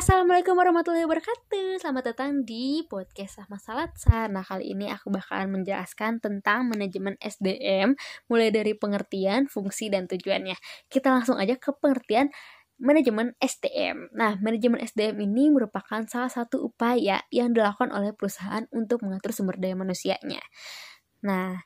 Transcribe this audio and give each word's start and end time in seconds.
Assalamualaikum 0.00 0.56
warahmatullahi 0.56 1.04
wabarakatuh. 1.04 1.76
Selamat 1.76 2.16
datang 2.16 2.40
di 2.40 2.88
podcast 2.88 3.36
Sama 3.36 3.60
Salatsa 3.60 4.32
Nah 4.32 4.40
kali 4.40 4.72
ini 4.72 4.88
aku 4.88 5.12
bakalan 5.12 5.52
menjelaskan 5.60 6.24
tentang 6.24 6.64
manajemen 6.64 7.20
SDM 7.20 7.92
Mulai 8.32 8.48
dari 8.48 8.72
pengertian, 8.72 9.44
fungsi, 9.44 9.92
dan 9.92 10.08
tujuannya. 10.08 10.56
Kita 10.88 11.12
langsung 11.12 11.36
aja 11.36 11.52
ke 11.60 11.76
pengertian 11.76 12.32
manajemen 12.80 13.36
SDM 13.44 14.08
Nah 14.16 14.40
manajemen 14.40 14.80
SDM 14.80 15.20
ini 15.20 15.52
merupakan 15.52 16.00
salah 16.08 16.32
satu 16.32 16.72
upaya 16.72 17.20
yang 17.28 17.52
dilakukan 17.52 17.92
oleh 17.92 18.16
perusahaan 18.16 18.64
untuk 18.72 19.04
mengatur 19.04 19.36
sumber 19.36 19.60
daya 19.60 19.76
manusianya. 19.76 20.40
Nah, 21.20 21.60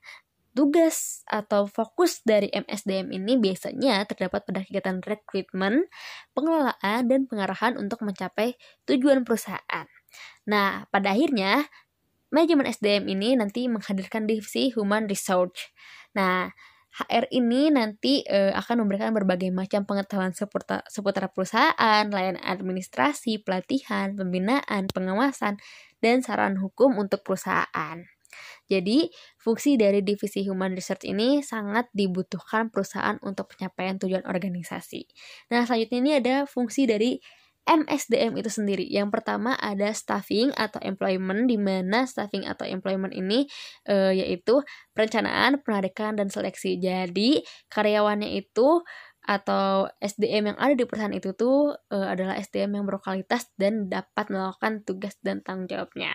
Tugas 0.55 1.27
atau 1.27 1.67
fokus 1.67 2.23
dari 2.23 2.47
MSDM 2.47 3.11
ini 3.11 3.35
biasanya 3.43 4.07
terdapat 4.07 4.47
pada 4.47 4.63
kegiatan 4.63 5.03
rekrutmen, 5.03 5.91
pengelolaan, 6.31 7.11
dan 7.11 7.27
pengarahan 7.27 7.75
untuk 7.75 8.07
mencapai 8.07 8.55
tujuan 8.87 9.27
perusahaan. 9.27 9.87
Nah, 10.47 10.87
pada 10.95 11.11
akhirnya, 11.11 11.67
manajemen 12.31 12.71
SDM 12.71 13.11
ini 13.11 13.35
nanti 13.35 13.67
menghadirkan 13.67 14.31
divisi 14.31 14.71
Human 14.79 15.11
Research. 15.11 15.75
Nah, 16.15 16.55
HR 16.95 17.27
ini 17.35 17.75
nanti 17.75 18.23
e, 18.23 18.55
akan 18.55 18.87
memberikan 18.87 19.11
berbagai 19.11 19.51
macam 19.51 19.83
pengetahuan 19.83 20.31
seputar, 20.31 20.87
seputar 20.87 21.27
perusahaan, 21.35 22.07
layanan 22.07 22.39
administrasi, 22.39 23.43
pelatihan, 23.43 24.15
pembinaan, 24.15 24.87
pengawasan, 24.87 25.59
dan 25.99 26.23
saran 26.23 26.63
hukum 26.63 26.95
untuk 26.95 27.27
perusahaan. 27.27 28.14
Jadi, 28.71 29.13
fungsi 29.37 29.77
dari 29.77 30.01
divisi 30.01 30.45
Human 30.49 30.73
Research 30.73 31.05
ini 31.05 31.45
sangat 31.45 31.93
dibutuhkan 31.93 32.73
perusahaan 32.73 33.21
untuk 33.21 33.53
pencapaian 33.53 34.01
tujuan 34.01 34.25
organisasi. 34.25 35.05
Nah, 35.53 35.69
selanjutnya 35.69 35.99
ini 36.01 36.13
ada 36.17 36.37
fungsi 36.49 36.89
dari 36.89 37.21
MSDM 37.65 38.37
itu 38.37 38.53
sendiri. 38.53 38.85
Yang 38.85 39.09
pertama 39.21 39.57
ada 39.57 39.89
staffing 39.97 40.53
atau 40.53 40.77
employment 40.85 41.49
di 41.49 41.57
mana 41.57 42.05
staffing 42.05 42.45
atau 42.45 42.69
employment 42.69 43.17
ini 43.17 43.49
e, 43.89 44.21
yaitu 44.21 44.61
perencanaan, 44.93 45.65
penarikan 45.65 46.13
dan 46.21 46.29
seleksi. 46.29 46.77
Jadi, 46.77 47.41
karyawannya 47.73 48.37
itu 48.37 48.85
atau 49.25 49.89
SDM 50.05 50.53
yang 50.53 50.59
ada 50.61 50.77
di 50.77 50.85
perusahaan 50.85 51.17
itu 51.17 51.33
tuh 51.33 51.73
uh, 51.73 52.07
adalah 52.13 52.37
SDM 52.37 52.77
yang 52.77 52.85
berkualitas 52.85 53.49
dan 53.57 53.89
dapat 53.89 54.29
melakukan 54.29 54.85
tugas 54.85 55.17
dan 55.25 55.41
tanggung 55.41 55.65
jawabnya. 55.65 56.13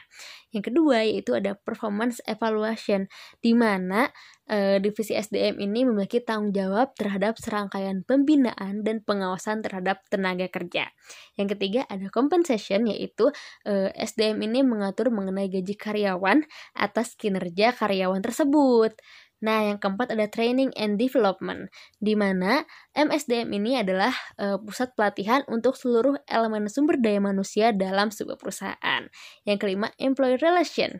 Yang 0.54 0.70
kedua 0.70 1.02
yaitu 1.02 1.34
ada 1.34 1.58
performance 1.58 2.22
evaluation 2.30 3.10
di 3.42 3.58
mana 3.58 4.14
uh, 4.46 4.78
divisi 4.78 5.18
SDM 5.18 5.58
ini 5.58 5.90
memiliki 5.90 6.22
tanggung 6.22 6.54
jawab 6.54 6.94
terhadap 6.94 7.42
serangkaian 7.42 8.06
pembinaan 8.06 8.86
dan 8.86 9.02
pengawasan 9.02 9.66
terhadap 9.66 10.06
tenaga 10.14 10.46
kerja. 10.46 10.94
Yang 11.34 11.58
ketiga 11.58 11.82
ada 11.90 12.14
compensation 12.14 12.86
yaitu 12.86 13.34
uh, 13.66 13.90
SDM 13.98 14.46
ini 14.46 14.62
mengatur 14.62 15.10
mengenai 15.10 15.50
gaji 15.50 15.74
karyawan 15.74 16.46
atas 16.78 17.18
kinerja 17.18 17.74
karyawan 17.74 18.22
tersebut. 18.22 18.94
Nah, 19.40 19.72
yang 19.72 19.80
keempat 19.80 20.12
ada 20.12 20.28
training 20.28 20.76
and 20.76 21.00
development, 21.00 21.72
di 22.04 22.12
mana 22.14 22.68
MSDM 22.92 23.48
ini 23.56 23.80
adalah 23.80 24.12
uh, 24.36 24.60
pusat 24.60 24.92
pelatihan 25.00 25.48
untuk 25.48 25.80
seluruh 25.80 26.20
elemen 26.28 26.68
sumber 26.68 27.00
daya 27.00 27.24
manusia 27.24 27.72
dalam 27.72 28.12
sebuah 28.12 28.36
perusahaan. 28.36 29.08
Yang 29.48 29.58
kelima, 29.64 29.96
employee 29.96 30.44
relation, 30.44 31.00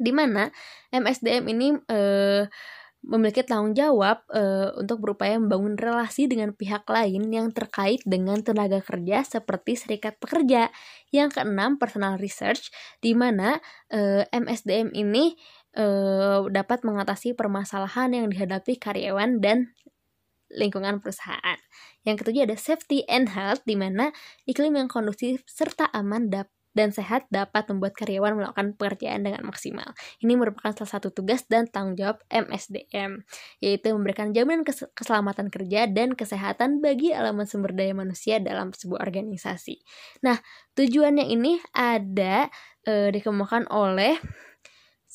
di 0.00 0.12
mana 0.16 0.48
MSDM 0.92 1.44
ini 1.52 1.68
uh, 1.92 2.48
memiliki 3.06 3.46
tanggung 3.46 3.72
jawab 3.76 4.26
uh, 4.34 4.74
untuk 4.74 4.98
berupaya 4.98 5.38
membangun 5.38 5.78
relasi 5.78 6.26
dengan 6.26 6.50
pihak 6.50 6.82
lain 6.90 7.30
yang 7.30 7.54
terkait 7.54 8.02
dengan 8.02 8.42
tenaga 8.42 8.82
kerja 8.82 9.22
seperti 9.22 9.78
serikat 9.78 10.18
pekerja. 10.18 10.74
Yang 11.14 11.38
keenam, 11.38 11.78
personal 11.78 12.18
research, 12.18 12.74
di 12.98 13.14
mana 13.14 13.62
uh, 13.94 14.26
MSDM 14.34 14.90
ini 14.90 15.38
uh, 15.76 16.48
dapat 16.48 16.82
mengatasi 16.82 17.36
permasalahan 17.36 18.10
yang 18.16 18.26
dihadapi 18.32 18.80
karyawan 18.80 19.38
dan 19.38 19.76
lingkungan 20.50 20.98
perusahaan. 21.02 21.58
Yang 22.06 22.24
ketujuh 22.24 22.42
ada 22.48 22.56
safety 22.56 23.04
and 23.06 23.30
health, 23.34 23.62
di 23.66 23.74
mana 23.74 24.14
iklim 24.48 24.74
yang 24.78 24.88
kondusif 24.88 25.44
serta 25.44 25.90
aman 25.92 26.32
dan 26.76 26.92
sehat 26.92 27.24
dapat 27.32 27.72
membuat 27.72 27.96
karyawan 27.96 28.36
melakukan 28.36 28.76
pekerjaan 28.76 29.24
dengan 29.24 29.48
maksimal. 29.48 29.96
Ini 30.20 30.36
merupakan 30.36 30.76
salah 30.76 31.00
satu 31.00 31.08
tugas 31.08 31.48
dan 31.48 31.64
tanggung 31.72 31.96
jawab 31.96 32.20
MSDM, 32.28 33.24
yaitu 33.64 33.96
memberikan 33.96 34.36
jaminan 34.36 34.62
kes 34.62 34.84
keselamatan 34.92 35.48
kerja 35.48 35.88
dan 35.88 36.12
kesehatan 36.12 36.84
bagi 36.84 37.16
elemen 37.16 37.48
sumber 37.48 37.72
daya 37.72 37.96
manusia 37.96 38.36
dalam 38.44 38.76
sebuah 38.76 39.00
organisasi. 39.08 39.80
Nah, 40.20 40.36
tujuannya 40.76 41.32
ini 41.32 41.56
ada 41.72 42.52
e, 42.84 43.08
dikemukakan 43.08 43.72
oleh 43.72 44.20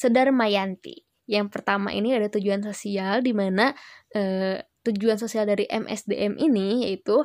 Sedar 0.01 0.34
Mayanti. 0.34 1.06
Yang 1.29 1.53
pertama 1.53 1.94
ini 1.94 2.17
ada 2.17 2.25
tujuan 2.34 2.66
sosial 2.66 3.22
di 3.22 3.38
mana 3.38 3.78
eh, 4.17 4.57
tujuan 4.81 5.22
sosial 5.22 5.45
dari 5.45 5.69
MSDM 5.69 6.41
ini 6.41 6.89
yaitu 6.89 7.22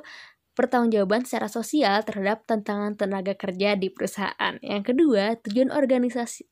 pertanggungjawaban 0.52 1.24
secara 1.24 1.48
sosial 1.48 2.04
terhadap 2.04 2.44
tantangan 2.44 3.00
tenaga 3.00 3.32
kerja 3.32 3.80
di 3.80 3.88
perusahaan. 3.88 4.60
Yang 4.60 4.92
kedua, 4.92 5.40
tujuan 5.40 5.72
organisasi 5.72 6.44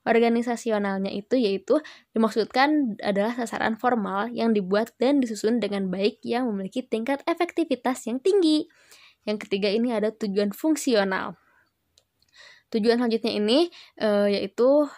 organisasionalnya 0.00 1.12
itu 1.12 1.36
yaitu 1.38 1.78
dimaksudkan 2.16 2.98
adalah 3.04 3.36
sasaran 3.36 3.76
formal 3.76 4.32
yang 4.32 4.50
dibuat 4.56 4.96
dan 4.96 5.22
disusun 5.22 5.62
dengan 5.62 5.86
baik 5.86 6.18
yang 6.26 6.50
memiliki 6.50 6.82
tingkat 6.82 7.22
efektivitas 7.30 8.10
yang 8.10 8.18
tinggi. 8.18 8.66
Yang 9.22 9.46
ketiga 9.46 9.68
ini 9.70 9.92
ada 9.92 10.10
tujuan 10.10 10.50
fungsional. 10.56 11.36
Tujuan 12.72 13.02
selanjutnya 13.02 13.34
ini 13.34 13.68
e, 13.98 14.08
yaitu 14.32 14.88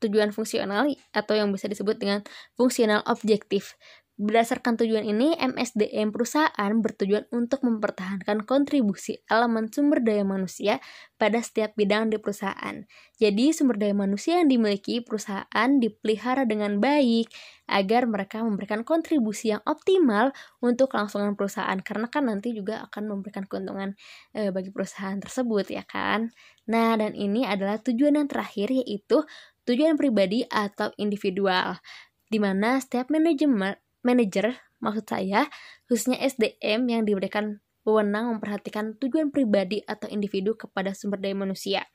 tujuan 0.00 0.32
fungsional 0.34 0.90
atau 1.12 1.34
yang 1.36 1.52
bisa 1.52 1.68
disebut 1.68 2.00
dengan 2.00 2.20
fungsional 2.56 3.04
objektif. 3.06 3.76
Berdasarkan 4.20 4.76
tujuan 4.76 5.08
ini, 5.08 5.32
MSDM 5.32 6.12
perusahaan 6.12 6.72
bertujuan 6.84 7.24
untuk 7.32 7.64
mempertahankan 7.64 8.44
kontribusi 8.44 9.24
elemen 9.32 9.72
sumber 9.72 10.04
daya 10.04 10.28
manusia 10.28 10.76
pada 11.16 11.40
setiap 11.40 11.72
bidang 11.72 12.12
di 12.12 12.20
perusahaan. 12.20 12.84
Jadi, 13.16 13.56
sumber 13.56 13.80
daya 13.80 13.96
manusia 13.96 14.44
yang 14.44 14.52
dimiliki 14.52 15.00
perusahaan 15.00 15.70
dipelihara 15.80 16.44
dengan 16.44 16.84
baik 16.84 17.32
agar 17.64 18.04
mereka 18.04 18.44
memberikan 18.44 18.84
kontribusi 18.84 19.56
yang 19.56 19.64
optimal 19.64 20.36
untuk 20.60 20.92
kelangsungan 20.92 21.32
perusahaan 21.32 21.80
karena 21.80 22.12
kan 22.12 22.28
nanti 22.28 22.52
juga 22.52 22.84
akan 22.92 23.16
memberikan 23.16 23.48
keuntungan 23.48 23.96
e, 24.36 24.52
bagi 24.52 24.68
perusahaan 24.68 25.16
tersebut 25.16 25.72
ya 25.72 25.88
kan. 25.88 26.28
Nah, 26.68 26.92
dan 27.00 27.16
ini 27.16 27.48
adalah 27.48 27.80
tujuan 27.80 28.20
yang 28.20 28.28
terakhir 28.28 28.68
yaitu 28.68 29.24
tujuan 29.70 29.94
pribadi 29.94 30.42
atau 30.50 30.90
individual, 30.98 31.78
di 32.26 32.42
mana 32.42 32.82
setiap 32.82 33.06
manajemen 33.06 33.78
manajer 34.02 34.58
maksud 34.80 35.06
saya 35.06 35.46
khususnya 35.86 36.18
SDM 36.18 36.88
yang 36.88 37.02
diberikan 37.06 37.60
wewenang 37.84 38.36
memperhatikan 38.36 38.96
tujuan 38.98 39.30
pribadi 39.32 39.80
atau 39.84 40.08
individu 40.10 40.56
kepada 40.58 40.92
sumber 40.92 41.20
daya 41.22 41.36
manusia. 41.36 41.86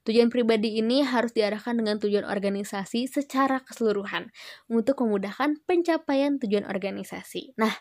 Tujuan 0.00 0.32
pribadi 0.32 0.80
ini 0.80 1.04
harus 1.04 1.36
diarahkan 1.36 1.76
dengan 1.76 2.00
tujuan 2.00 2.24
organisasi 2.24 3.04
secara 3.04 3.60
keseluruhan 3.60 4.32
untuk 4.72 5.04
memudahkan 5.04 5.60
pencapaian 5.68 6.40
tujuan 6.40 6.64
organisasi. 6.64 7.52
Nah, 7.60 7.72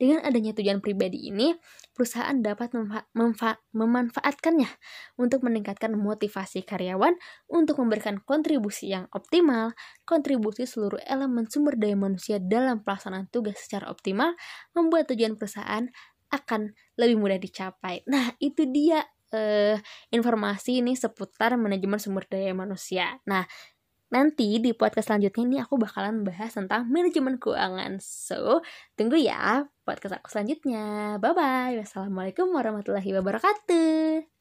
dengan 0.00 0.24
adanya 0.24 0.56
tujuan 0.56 0.80
pribadi 0.80 1.28
ini, 1.28 1.52
perusahaan 1.92 2.32
dapat 2.40 2.72
memanfaatkannya 3.76 4.70
untuk 5.20 5.44
meningkatkan 5.44 5.92
motivasi 5.96 6.64
karyawan 6.64 7.12
untuk 7.52 7.76
memberikan 7.80 8.20
kontribusi 8.24 8.92
yang 8.92 9.08
optimal, 9.12 9.76
kontribusi 10.08 10.64
seluruh 10.64 11.00
elemen 11.04 11.44
sumber 11.48 11.76
daya 11.76 11.96
manusia 11.96 12.40
dalam 12.40 12.80
pelaksanaan 12.80 13.28
tugas 13.28 13.60
secara 13.60 13.92
optimal, 13.92 14.32
membuat 14.72 15.12
tujuan 15.12 15.36
perusahaan 15.36 15.88
akan 16.32 16.74
lebih 16.98 17.16
mudah 17.20 17.38
dicapai. 17.38 18.02
Nah, 18.10 18.34
itu 18.42 18.66
dia 18.66 19.06
uh, 19.36 19.76
informasi 20.08 20.80
ini 20.80 20.96
seputar 20.96 21.54
manajemen 21.60 22.00
sumber 22.00 22.24
daya 22.24 22.56
manusia. 22.56 23.20
Nah, 23.28 23.44
nanti 24.08 24.62
di 24.62 24.72
podcast 24.72 25.12
selanjutnya 25.12 25.42
ini 25.44 25.56
aku 25.60 25.76
bakalan 25.76 26.24
bahas 26.24 26.54
tentang 26.54 26.88
manajemen 26.88 27.36
keuangan. 27.36 28.00
So, 28.00 28.64
tunggu 28.96 29.20
ya 29.20 29.68
podcast 29.84 30.18
aku 30.22 30.28
selanjutnya. 30.32 31.18
Bye 31.20 31.34
bye. 31.36 31.74
Wassalamualaikum 31.82 32.50
warahmatullahi 32.54 33.10
wabarakatuh. 33.20 34.35